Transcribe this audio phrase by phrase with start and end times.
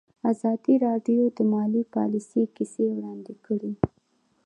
[0.31, 3.73] ازادي راډیو د مالي پالیسي کیسې وړاندې کړي.